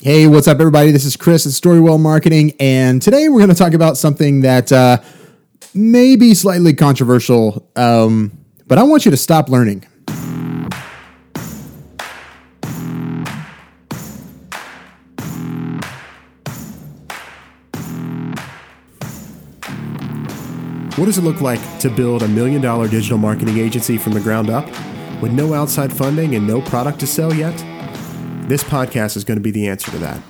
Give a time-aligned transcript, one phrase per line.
[0.00, 0.90] Hey, what's up, everybody?
[0.90, 4.70] This is Chris at Storywell Marketing, and today we're going to talk about something that
[4.70, 4.98] uh,
[5.72, 8.32] may be slightly controversial, um,
[8.66, 9.86] but I want you to stop learning.
[20.96, 24.20] What does it look like to build a million dollar digital marketing agency from the
[24.20, 24.66] ground up
[25.22, 27.73] with no outside funding and no product to sell yet?
[28.46, 30.20] This podcast is going to be the answer to that.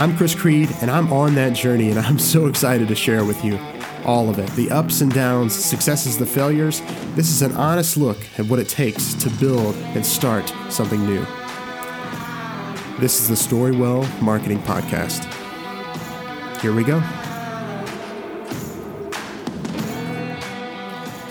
[0.00, 3.44] I'm Chris Creed, and I'm on that journey, and I'm so excited to share with
[3.44, 3.56] you
[4.04, 6.80] all of it the ups and downs, successes, the failures.
[7.14, 11.24] This is an honest look at what it takes to build and start something new.
[12.98, 15.22] This is the Storywell Marketing Podcast.
[16.60, 16.98] Here we go.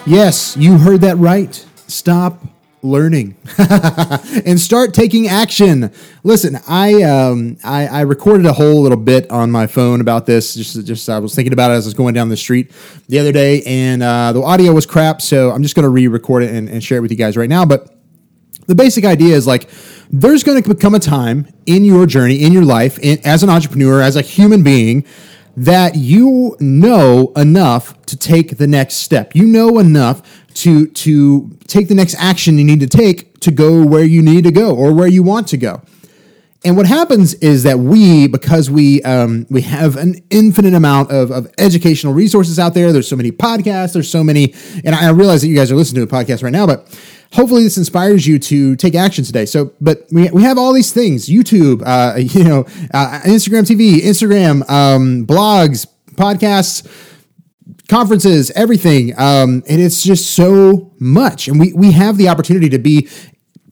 [0.06, 1.54] Yes, you heard that right.
[1.88, 2.42] Stop
[2.82, 5.92] learning and start taking action.
[6.24, 10.56] Listen, I, um, I I recorded a whole little bit on my phone about this.
[10.56, 12.72] Just just I was thinking about it as I was going down the street
[13.08, 15.22] the other day, and uh, the audio was crap.
[15.22, 17.50] So I'm just going to re-record it and, and share it with you guys right
[17.50, 17.66] now.
[17.66, 17.96] But
[18.68, 19.70] the basic idea is like
[20.12, 23.50] there's going to become a time in your journey in your life in, as an
[23.50, 25.06] entrepreneur as a human being
[25.58, 29.36] that you know enough to take the next step.
[29.36, 30.22] You know enough
[30.56, 34.44] to to take the next action you need to take to go where you need
[34.44, 35.82] to go or where you want to go.
[36.66, 41.32] And what happens is that we, because we um, we have an infinite amount of,
[41.32, 42.92] of educational resources out there.
[42.92, 43.94] There's so many podcasts.
[43.94, 46.52] There's so many, and I realize that you guys are listening to a podcast right
[46.52, 46.86] now, but
[47.32, 49.46] hopefully this inspires you to take action today.
[49.46, 54.02] So, but we, we have all these things: YouTube, uh, you know, uh, Instagram TV,
[54.02, 56.86] Instagram, um, blogs, podcasts,
[57.90, 61.48] conferences, everything, um, and it's just so much.
[61.48, 63.10] And we we have the opportunity to be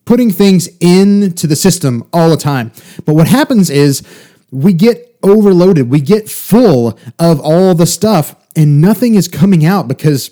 [0.04, 2.72] putting things into the system all the time.
[3.06, 4.02] But what happens is
[4.50, 9.88] we get overloaded, we get full of all the stuff, and nothing is coming out
[9.88, 10.30] because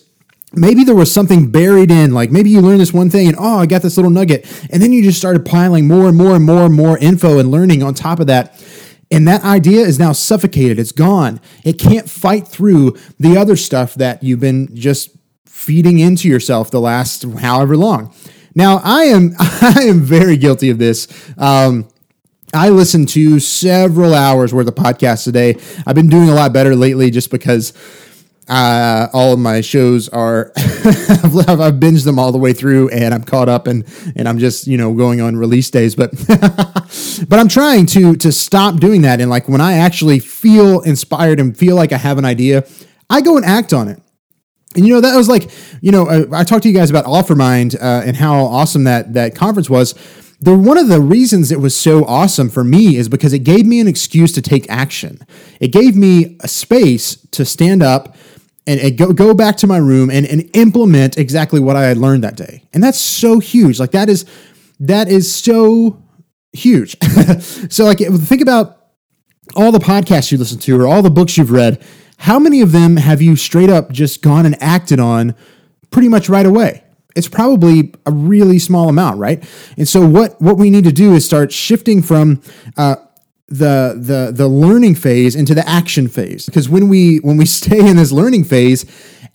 [0.52, 3.58] maybe there was something buried in like maybe you learned this one thing and oh
[3.58, 6.44] i got this little nugget and then you just started piling more and more and
[6.44, 8.58] more and more info and learning on top of that
[9.10, 10.78] and that idea is now suffocated.
[10.78, 11.40] It's gone.
[11.64, 15.10] It can't fight through the other stuff that you've been just
[15.44, 18.14] feeding into yourself the last however long.
[18.54, 21.08] Now i am i am very guilty of this.
[21.38, 21.88] Um,
[22.54, 25.56] I listen to several hours worth of podcasts a day.
[25.86, 27.72] I've been doing a lot better lately just because
[28.48, 33.12] uh, all of my shows are I've, I've binged them all the way through and
[33.12, 33.84] I'm caught up and
[34.14, 35.96] and I'm just you know going on release days.
[35.96, 36.12] But
[37.28, 39.20] but I'm trying to to stop doing that.
[39.20, 42.66] And like when I actually feel inspired and feel like I have an idea
[43.08, 44.00] I go and act on it.
[44.74, 47.06] And you know that was like you know I, I talked to you guys about
[47.06, 49.94] Offermind uh, and how awesome that that conference was.
[50.38, 53.64] The one of the reasons it was so awesome for me is because it gave
[53.64, 55.18] me an excuse to take action.
[55.60, 58.14] It gave me a space to stand up
[58.66, 61.98] and, and, go go back to my room and, and implement exactly what I had
[61.98, 62.64] learned that day.
[62.72, 63.78] And that's so huge.
[63.78, 64.24] Like that is
[64.80, 66.02] that is so
[66.52, 66.96] huge.
[67.70, 68.76] so like think about
[69.54, 71.82] all the podcasts you listen to or all the books you've read.
[72.18, 75.34] How many of them have you straight up just gone and acted on
[75.90, 76.82] pretty much right away?
[77.14, 79.42] It's probably a really small amount, right?
[79.76, 82.42] And so what what we need to do is start shifting from
[82.76, 82.96] uh,
[83.48, 86.46] the the the learning phase into the action phase.
[86.46, 88.84] Because when we when we stay in this learning phase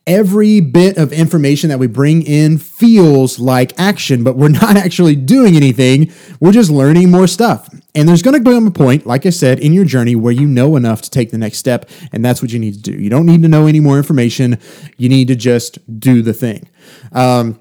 [0.08, 5.16] every bit of information that we bring in feels like action but we're not actually
[5.16, 6.12] doing anything.
[6.40, 7.70] We're just learning more stuff.
[7.94, 10.48] And there's going to come a point like i said in your journey where you
[10.48, 12.94] know enough to take the next step and that's what you need to do.
[12.94, 14.58] You don't need to know any more information.
[14.98, 16.68] You need to just do the thing.
[17.12, 17.61] Um,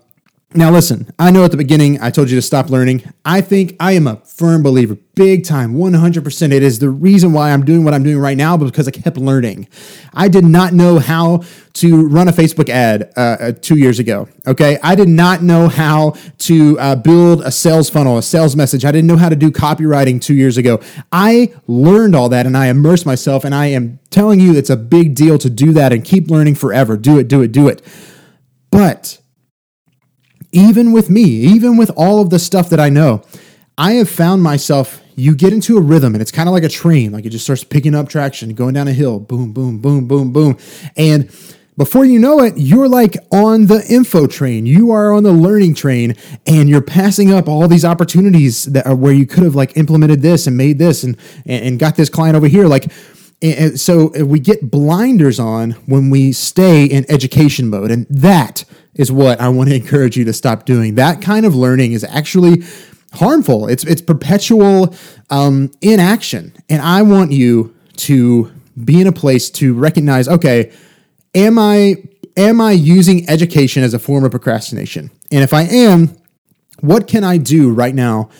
[0.52, 3.04] now, listen, I know at the beginning I told you to stop learning.
[3.24, 6.52] I think I am a firm believer, big time, 100%.
[6.52, 9.16] It is the reason why I'm doing what I'm doing right now because I kept
[9.16, 9.68] learning.
[10.12, 11.44] I did not know how
[11.74, 14.28] to run a Facebook ad uh, uh, two years ago.
[14.44, 14.76] Okay.
[14.82, 18.84] I did not know how to uh, build a sales funnel, a sales message.
[18.84, 20.80] I didn't know how to do copywriting two years ago.
[21.12, 24.76] I learned all that and I immersed myself, and I am telling you it's a
[24.76, 26.96] big deal to do that and keep learning forever.
[26.96, 27.82] Do it, do it, do it.
[28.72, 29.20] But
[30.52, 33.22] even with me, even with all of the stuff that I know,
[33.78, 36.68] I have found myself, you get into a rhythm and it's kind of like a
[36.68, 40.06] train, like it just starts picking up traction, going down a hill, boom, boom, boom,
[40.06, 40.58] boom, boom.
[40.96, 41.30] And
[41.76, 44.66] before you know it, you're like on the info train.
[44.66, 46.14] You are on the learning train
[46.46, 50.20] and you're passing up all these opportunities that are where you could have like implemented
[50.20, 52.66] this and made this and, and got this client over here.
[52.66, 52.92] Like,
[53.42, 57.90] and so we get blinders on when we stay in education mode.
[57.90, 58.64] And that
[58.94, 60.96] is what I want to encourage you to stop doing.
[60.96, 62.62] That kind of learning is actually
[63.14, 63.66] harmful.
[63.66, 64.94] It's it's perpetual
[65.30, 68.52] um, inaction, and I want you to
[68.84, 70.28] be in a place to recognize.
[70.28, 70.72] Okay,
[71.34, 71.96] am I
[72.36, 75.10] am I using education as a form of procrastination?
[75.32, 76.16] And if I am,
[76.80, 78.30] what can I do right now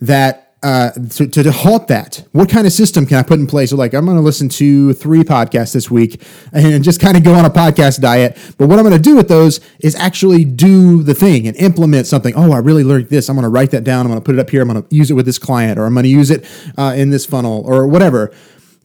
[0.00, 3.70] that uh, to, to halt that, what kind of system can I put in place?
[3.70, 6.22] So, like, I'm going to listen to three podcasts this week
[6.52, 8.36] and just kind of go on a podcast diet.
[8.58, 12.06] But what I'm going to do with those is actually do the thing and implement
[12.06, 12.34] something.
[12.36, 13.28] Oh, I really learned this.
[13.28, 14.04] I'm going to write that down.
[14.04, 14.60] I'm going to put it up here.
[14.62, 16.44] I'm going to use it with this client, or I'm going to use it
[16.76, 18.32] uh, in this funnel, or whatever.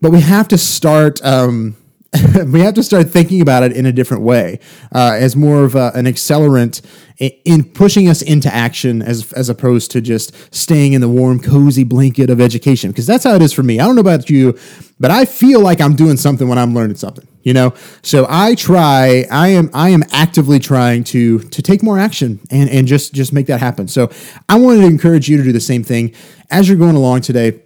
[0.02, 1.24] But we have to start.
[1.26, 1.76] Um,
[2.48, 4.60] we have to start thinking about it in a different way,
[4.94, 6.82] uh, as more of a, an accelerant
[7.18, 11.84] in pushing us into action, as as opposed to just staying in the warm, cozy
[11.84, 12.92] blanket of education.
[12.92, 13.80] Because that's how it is for me.
[13.80, 14.58] I don't know about you,
[15.00, 17.28] but I feel like I'm doing something when I'm learning something.
[17.44, 19.26] You know, so I try.
[19.32, 23.34] I am I am actively trying to to take more action and and just just
[23.34, 23.88] make that happen.
[23.88, 24.12] So
[24.50, 26.14] I wanted to encourage you to do the same thing
[26.50, 27.62] as you're going along today.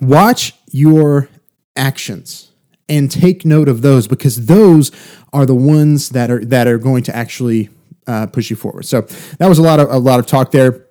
[0.00, 1.28] Watch your
[1.76, 2.50] actions
[2.88, 4.90] and take note of those because those
[5.32, 7.70] are the ones that are that are going to actually
[8.06, 8.84] uh, push you forward.
[8.84, 9.02] So
[9.38, 10.86] that was a lot of a lot of talk there,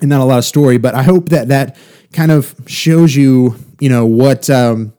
[0.00, 0.78] and not a lot of story.
[0.78, 1.76] But I hope that that
[2.12, 4.48] kind of shows you, you know, what.
[4.50, 4.92] Um,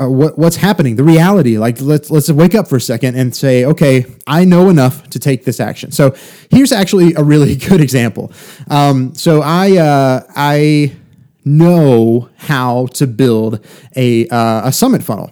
[0.00, 1.58] uh, what what's happening, the reality.
[1.58, 5.18] Like let's let's wake up for a second and say, okay, I know enough to
[5.18, 5.92] take this action.
[5.92, 6.14] So
[6.50, 8.32] here's actually a really good example.
[8.70, 10.96] Um, so I uh, I
[11.44, 13.62] know how to build
[13.94, 15.30] a uh, a summit funnel.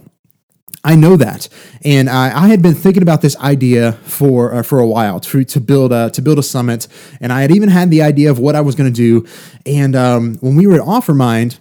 [0.84, 1.48] I know that,
[1.84, 5.44] and I, I, had been thinking about this idea for uh, for a while to,
[5.44, 6.86] to build a to build a summit,
[7.20, 9.26] and I had even had the idea of what I was going to do.
[9.66, 11.58] And um, when we were at OfferMind,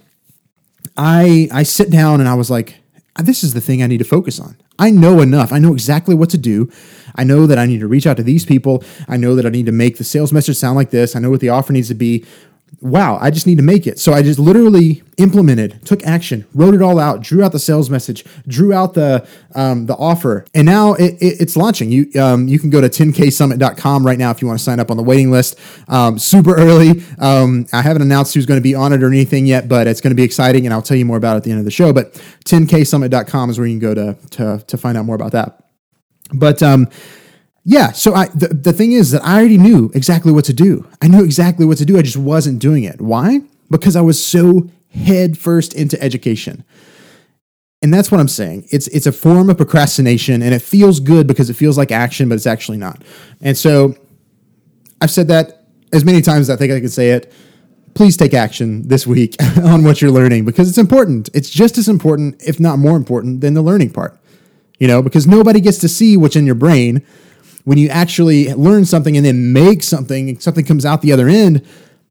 [0.96, 2.76] I I sit down and I was like,
[3.18, 4.56] this is the thing I need to focus on.
[4.78, 5.52] I know enough.
[5.52, 6.70] I know exactly what to do.
[7.16, 8.84] I know that I need to reach out to these people.
[9.08, 11.16] I know that I need to make the sales message sound like this.
[11.16, 12.24] I know what the offer needs to be
[12.80, 13.98] wow, I just need to make it.
[13.98, 17.90] So I just literally implemented, took action, wrote it all out, drew out the sales
[17.90, 21.90] message, drew out the um, the offer, and now it, it, it's launching.
[21.90, 24.90] You um, you can go to 10ksummit.com right now if you want to sign up
[24.90, 25.58] on the waiting list.
[25.88, 27.02] Um, super early.
[27.18, 30.00] Um, I haven't announced who's going to be on it or anything yet, but it's
[30.00, 31.64] going to be exciting, and I'll tell you more about it at the end of
[31.64, 31.92] the show.
[31.92, 35.64] But 10ksummit.com is where you can go to to to find out more about that.
[36.32, 36.88] But um,
[37.68, 37.92] yeah.
[37.92, 40.88] So I the, the thing is that I already knew exactly what to do.
[41.02, 41.98] I knew exactly what to do.
[41.98, 42.98] I just wasn't doing it.
[42.98, 43.42] Why?
[43.70, 46.64] Because I was so head first into education.
[47.82, 48.66] And that's what I'm saying.
[48.70, 52.30] It's it's a form of procrastination and it feels good because it feels like action,
[52.30, 53.02] but it's actually not.
[53.42, 53.94] And so
[55.02, 57.30] I've said that as many times as I think I can say it.
[57.92, 61.28] Please take action this week on what you're learning because it's important.
[61.34, 64.18] It's just as important, if not more important, than the learning part.
[64.78, 67.04] You know, because nobody gets to see what's in your brain
[67.68, 71.62] when you actually learn something and then make something, something comes out the other end,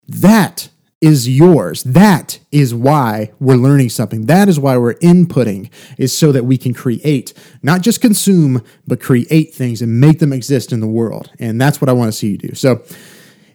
[0.07, 0.69] that
[1.01, 1.81] is yours.
[1.81, 4.27] That is why we're learning something.
[4.27, 7.33] That is why we're inputting, is so that we can create,
[7.63, 11.31] not just consume, but create things and make them exist in the world.
[11.39, 12.53] And that's what I want to see you do.
[12.53, 12.83] So,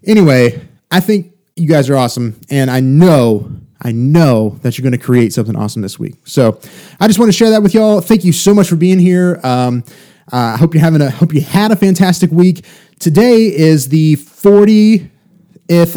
[0.05, 0.61] anyway,
[0.91, 2.41] I think you guys are awesome.
[2.51, 3.49] And I know
[3.85, 6.15] I know that you're going to create something awesome this week.
[6.25, 6.61] So
[7.01, 8.01] I just want to share that with y'all.
[8.01, 9.41] Thank you so much for being here.
[9.43, 9.85] Um,
[10.32, 12.64] uh, I hope you're having a hope you had a fantastic week.
[12.99, 15.08] Today is the 40th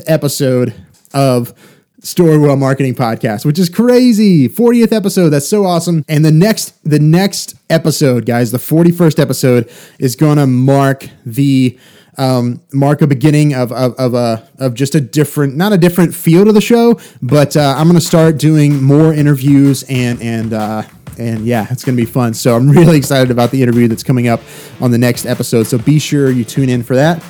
[0.07, 0.73] episode
[1.13, 1.53] of
[2.01, 4.49] Storywell Marketing Podcast, which is crazy.
[4.49, 5.29] 40th episode.
[5.29, 6.03] That's so awesome.
[6.09, 11.79] And the next the next episode, guys, the 41st episode is going to mark the
[12.17, 16.13] um, mark a beginning of of of, a, of just a different, not a different
[16.13, 20.53] feel to the show, but uh, I'm going to start doing more interviews and and
[20.53, 20.83] uh,
[21.19, 22.33] and yeah, it's going to be fun.
[22.33, 24.41] So I'm really excited about the interview that's coming up
[24.81, 25.63] on the next episode.
[25.63, 27.23] So be sure you tune in for that.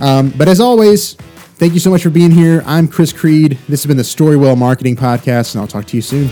[0.00, 2.62] Um, but as always, thank you so much for being here.
[2.66, 3.58] I'm Chris Creed.
[3.68, 6.28] This has been the Storywell Marketing Podcast, and I'll talk to you soon.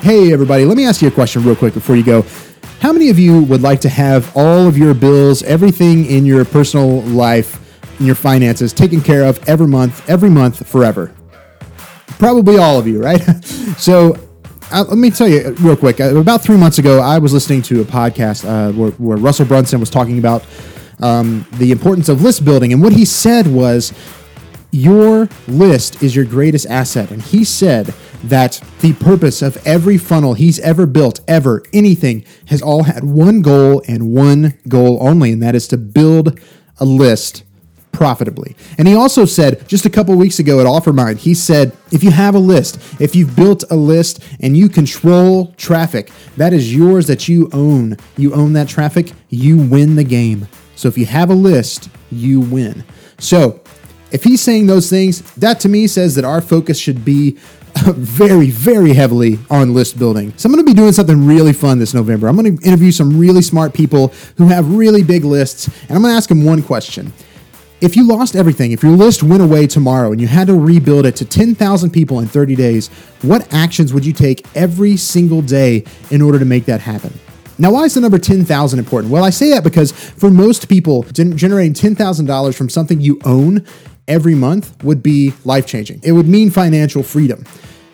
[0.00, 2.24] Hey, everybody, let me ask you a question real quick before you go.
[2.80, 6.44] How many of you would like to have all of your bills, everything in your
[6.44, 7.58] personal life,
[7.98, 11.10] in your finances taken care of every month, every month, forever?
[12.18, 13.22] Probably all of you, right?
[13.78, 14.18] so
[14.74, 16.00] uh, let me tell you real quick.
[16.00, 19.46] Uh, about three months ago, I was listening to a podcast uh, where, where, Russell
[19.46, 20.44] Brunson was talking about
[21.00, 22.72] um, the importance of list building.
[22.72, 23.92] And what he said was,
[24.72, 27.12] Your list is your greatest asset.
[27.12, 32.60] And he said that the purpose of every funnel he's ever built, ever, anything, has
[32.60, 36.40] all had one goal and one goal only, and that is to build
[36.78, 37.43] a list
[37.94, 38.56] profitably.
[38.76, 42.10] And he also said just a couple weeks ago at OfferMind, he said, if you
[42.10, 47.06] have a list, if you've built a list and you control traffic, that is yours
[47.06, 47.96] that you own.
[48.16, 50.48] You own that traffic, you win the game.
[50.76, 52.84] So if you have a list, you win.
[53.18, 53.62] So
[54.10, 57.38] if he's saying those things, that to me says that our focus should be
[57.74, 60.32] very, very heavily on list building.
[60.36, 62.28] So I'm going to be doing something really fun this November.
[62.28, 66.02] I'm going to interview some really smart people who have really big lists, and I'm
[66.02, 67.12] going to ask them one question.
[67.80, 71.06] If you lost everything, if your list went away tomorrow and you had to rebuild
[71.06, 72.88] it to 10,000 people in 30 days,
[73.22, 77.12] what actions would you take every single day in order to make that happen?
[77.58, 79.12] Now, why is the number 10,000 important?
[79.12, 83.66] Well, I say that because for most people, generating $10,000 from something you own
[84.08, 86.00] every month would be life changing.
[86.02, 87.44] It would mean financial freedom.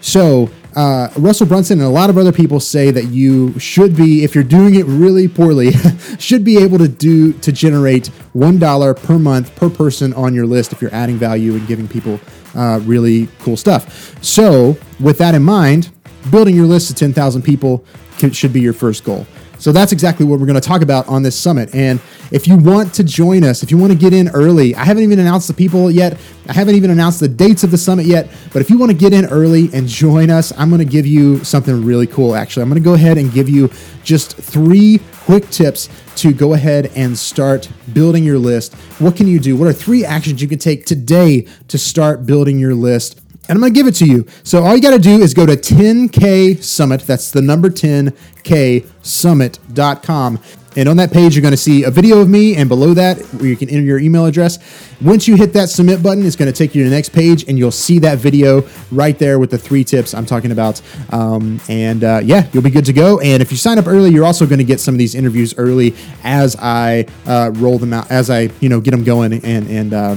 [0.01, 4.23] So, uh, Russell Brunson and a lot of other people say that you should be,
[4.23, 5.73] if you're doing it really poorly,
[6.19, 10.47] should be able to do to generate one dollar per month per person on your
[10.47, 12.21] list if you're adding value and giving people
[12.55, 14.23] uh, really cool stuff.
[14.25, 15.91] So, with that in mind,
[16.31, 17.85] building your list to 10,000 people
[18.33, 19.27] should be your first goal.
[19.61, 21.75] So that's exactly what we're going to talk about on this summit.
[21.75, 22.01] And
[22.31, 25.03] if you want to join us, if you want to get in early, I haven't
[25.03, 26.19] even announced the people yet.
[26.49, 28.31] I haven't even announced the dates of the summit yet.
[28.55, 31.07] But if you want to get in early and join us, I'm going to give
[31.07, 32.35] you something really cool.
[32.35, 33.71] Actually, I'm going to go ahead and give you
[34.03, 38.75] just three quick tips to go ahead and start building your list.
[38.99, 39.57] What can you do?
[39.57, 43.20] What are three actions you can take today to start building your list?
[43.51, 44.27] And I'm going to give it to you.
[44.45, 47.01] So all you got to do is go to 10K Summit.
[47.01, 50.39] That's the number 10K Summit.com.
[50.77, 53.19] And on that page, you're going to see a video of me, and below that,
[53.19, 54.61] where you can enter your email address.
[55.01, 57.43] Once you hit that submit button, it's going to take you to the next page,
[57.49, 60.81] and you'll see that video right there with the three tips I'm talking about.
[61.13, 63.19] Um, and uh, yeah, you'll be good to go.
[63.19, 65.59] And if you sign up early, you're also going to get some of these interviews
[65.59, 69.69] early as I uh, roll them out, as I you know get them going, and
[69.69, 70.17] and uh,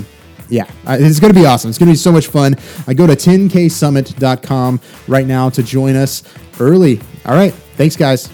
[0.53, 1.69] yeah, uh, it's going to be awesome.
[1.69, 2.55] It's going to be so much fun.
[2.85, 6.21] I go to 10ksummit.com right now to join us
[6.59, 7.01] early.
[7.25, 7.53] All right.
[7.75, 8.29] Thanks, guys.